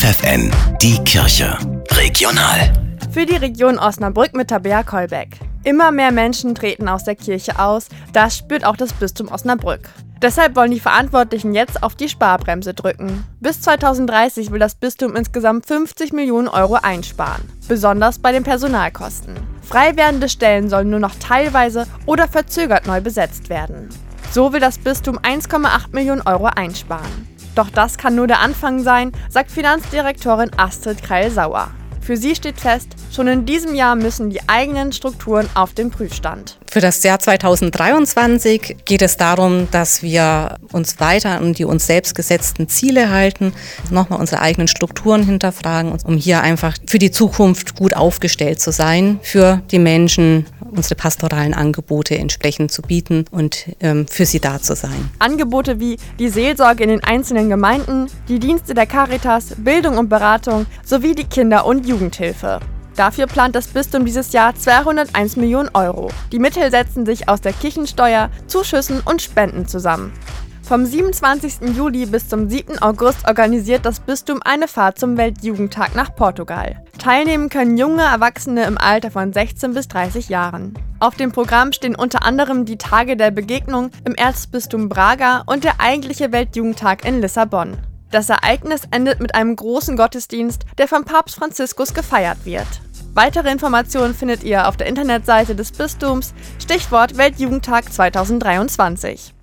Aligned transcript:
FFN, 0.00 0.50
die 0.80 0.96
Kirche. 1.04 1.58
Regional. 1.90 2.72
Für 3.12 3.26
die 3.26 3.36
Region 3.36 3.78
Osnabrück 3.78 4.32
mit 4.32 4.48
Tabea 4.48 4.82
Kolbeck. 4.82 5.38
Immer 5.62 5.92
mehr 5.92 6.10
Menschen 6.10 6.54
treten 6.54 6.88
aus 6.88 7.04
der 7.04 7.16
Kirche 7.16 7.58
aus, 7.58 7.88
das 8.14 8.38
spürt 8.38 8.64
auch 8.64 8.78
das 8.78 8.94
Bistum 8.94 9.28
Osnabrück. 9.28 9.90
Deshalb 10.22 10.56
wollen 10.56 10.70
die 10.70 10.80
Verantwortlichen 10.80 11.52
jetzt 11.52 11.82
auf 11.82 11.96
die 11.96 12.08
Sparbremse 12.08 12.72
drücken. 12.72 13.26
Bis 13.40 13.60
2030 13.60 14.50
will 14.50 14.58
das 14.58 14.74
Bistum 14.74 15.16
insgesamt 15.16 15.66
50 15.66 16.14
Millionen 16.14 16.48
Euro 16.48 16.78
einsparen, 16.80 17.42
besonders 17.68 18.18
bei 18.18 18.32
den 18.32 18.42
Personalkosten. 18.42 19.34
Frei 19.60 19.98
werdende 19.98 20.30
Stellen 20.30 20.70
sollen 20.70 20.88
nur 20.88 21.00
noch 21.00 21.16
teilweise 21.16 21.86
oder 22.06 22.26
verzögert 22.26 22.86
neu 22.86 23.02
besetzt 23.02 23.50
werden. 23.50 23.90
So 24.32 24.54
will 24.54 24.60
das 24.60 24.78
Bistum 24.78 25.18
1,8 25.18 25.88
Millionen 25.92 26.22
Euro 26.22 26.46
einsparen. 26.46 27.29
Doch 27.54 27.70
das 27.70 27.98
kann 27.98 28.14
nur 28.14 28.26
der 28.26 28.40
Anfang 28.40 28.82
sein, 28.82 29.12
sagt 29.28 29.50
Finanzdirektorin 29.50 30.50
Astrid 30.56 31.02
Kreil-Sauer. 31.02 31.70
Für 32.00 32.16
sie 32.16 32.34
steht 32.34 32.58
fest, 32.58 32.88
schon 33.12 33.28
in 33.28 33.46
diesem 33.46 33.74
Jahr 33.74 33.94
müssen 33.94 34.30
die 34.30 34.40
eigenen 34.48 34.92
Strukturen 34.92 35.48
auf 35.54 35.74
den 35.74 35.90
Prüfstand. 35.90 36.58
Für 36.70 36.80
das 36.80 37.02
Jahr 37.02 37.18
2023 37.18 38.78
geht 38.84 39.02
es 39.02 39.16
darum, 39.16 39.68
dass 39.70 40.02
wir 40.02 40.56
uns 40.72 40.98
weiter 40.98 41.38
an 41.38 41.52
die 41.52 41.64
uns 41.64 41.86
selbst 41.86 42.14
gesetzten 42.14 42.68
Ziele 42.68 43.10
halten, 43.10 43.52
nochmal 43.90 44.18
unsere 44.18 44.40
eigenen 44.40 44.66
Strukturen 44.66 45.22
hinterfragen, 45.22 45.96
um 46.04 46.16
hier 46.16 46.40
einfach 46.40 46.76
für 46.88 46.98
die 46.98 47.10
Zukunft 47.10 47.76
gut 47.76 47.94
aufgestellt 47.94 48.60
zu 48.60 48.72
sein, 48.72 49.20
für 49.22 49.62
die 49.70 49.78
Menschen 49.78 50.46
unsere 50.70 50.94
pastoralen 50.94 51.54
Angebote 51.54 52.16
entsprechend 52.16 52.72
zu 52.72 52.82
bieten 52.82 53.24
und 53.30 53.66
ähm, 53.80 54.06
für 54.08 54.26
sie 54.26 54.40
da 54.40 54.60
zu 54.60 54.74
sein. 54.74 55.10
Angebote 55.18 55.80
wie 55.80 55.98
die 56.18 56.28
Seelsorge 56.28 56.84
in 56.84 56.90
den 56.90 57.04
einzelnen 57.04 57.48
Gemeinden, 57.48 58.06
die 58.28 58.38
Dienste 58.38 58.74
der 58.74 58.86
Caritas, 58.86 59.54
Bildung 59.58 59.98
und 59.98 60.08
Beratung 60.08 60.66
sowie 60.84 61.14
die 61.14 61.24
Kinder- 61.24 61.66
und 61.66 61.86
Jugendhilfe. 61.86 62.60
Dafür 62.96 63.26
plant 63.26 63.54
das 63.54 63.68
Bistum 63.68 64.04
dieses 64.04 64.32
Jahr 64.32 64.54
201 64.54 65.36
Millionen 65.36 65.70
Euro. 65.74 66.10
Die 66.32 66.38
Mittel 66.38 66.70
setzen 66.70 67.06
sich 67.06 67.28
aus 67.28 67.40
der 67.40 67.52
Kirchensteuer, 67.52 68.30
Zuschüssen 68.46 69.00
und 69.00 69.22
Spenden 69.22 69.66
zusammen. 69.66 70.12
Vom 70.70 70.86
27. 70.86 71.76
Juli 71.76 72.06
bis 72.06 72.28
zum 72.28 72.48
7. 72.48 72.80
August 72.80 73.26
organisiert 73.26 73.84
das 73.84 73.98
Bistum 73.98 74.38
eine 74.44 74.68
Fahrt 74.68 75.00
zum 75.00 75.16
Weltjugendtag 75.16 75.96
nach 75.96 76.14
Portugal. 76.14 76.84
Teilnehmen 76.96 77.48
können 77.48 77.76
junge 77.76 78.02
Erwachsene 78.02 78.66
im 78.66 78.78
Alter 78.78 79.10
von 79.10 79.32
16 79.32 79.74
bis 79.74 79.88
30 79.88 80.28
Jahren. 80.28 80.74
Auf 81.00 81.16
dem 81.16 81.32
Programm 81.32 81.72
stehen 81.72 81.96
unter 81.96 82.24
anderem 82.24 82.66
die 82.66 82.78
Tage 82.78 83.16
der 83.16 83.32
Begegnung 83.32 83.90
im 84.04 84.14
Erzbistum 84.14 84.88
Braga 84.88 85.42
und 85.46 85.64
der 85.64 85.80
eigentliche 85.80 86.30
Weltjugendtag 86.30 87.04
in 87.04 87.20
Lissabon. 87.20 87.76
Das 88.12 88.28
Ereignis 88.28 88.82
endet 88.92 89.18
mit 89.18 89.34
einem 89.34 89.56
großen 89.56 89.96
Gottesdienst, 89.96 90.66
der 90.78 90.86
vom 90.86 91.04
Papst 91.04 91.34
Franziskus 91.34 91.94
gefeiert 91.94 92.38
wird. 92.44 92.68
Weitere 93.12 93.50
Informationen 93.50 94.14
findet 94.14 94.44
ihr 94.44 94.68
auf 94.68 94.76
der 94.76 94.86
Internetseite 94.86 95.56
des 95.56 95.72
Bistums, 95.72 96.32
Stichwort 96.60 97.16
Weltjugendtag 97.16 97.92
2023. 97.92 99.34